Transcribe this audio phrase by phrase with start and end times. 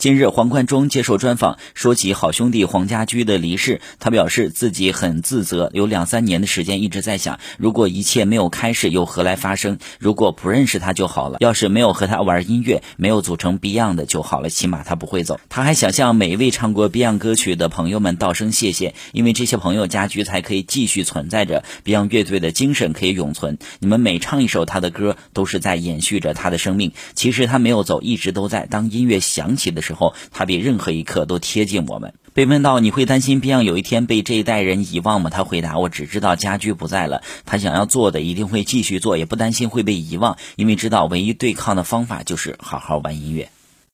[0.00, 9.76] 近日，黄贯中接受专访，说起好兄弟黄家驹的离世，他表示自己很自责，有两三年的时间一直在想，如果一切没有开始，又何来发生？
[9.98, 15.38] 如果不认识他就好了，要是没有和他玩音乐，没有组成 Beyond 的就好了，起码他不会走。
[15.50, 23.58] 他还想向每一位唱过 Beyond 歌曲的朋友们道声谢谢，因为这些朋友家驹才可以继续存在着，Beyond 乐队的精神可以永存。
[23.80, 26.92] 你们每唱一首他的歌，都是在延续着他的生命。
[27.14, 28.64] 其实他没有走，一直都在。
[28.64, 32.14] 当音乐响起的时候，之后他比任何一刻都贴近我们。
[32.32, 35.30] 被问到你会担心 Beyond 有一天被这一代人遗忘吗？
[35.30, 43.50] 他回答：我只知道家驹不在了，他想要做的一定会继续做，也不担心会被遗忘，因为知道唯一对抗的方法就是好好玩音乐。